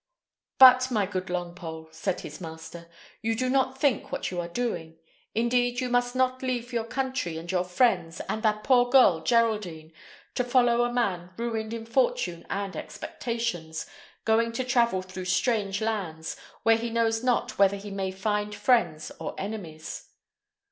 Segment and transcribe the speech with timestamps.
[0.57, 2.87] "But, my good Longpole," said his master,
[3.21, 4.97] "you do not think what you are doing.
[5.35, 9.93] Indeed, you must not leave your country and your friends, and that poor girl Geraldine,
[10.33, 13.85] to follow a man ruined in fortune and expectations,
[14.25, 19.11] going to travel through strange lands, where he knows not whether he may find friends
[19.19, 20.09] or enemies."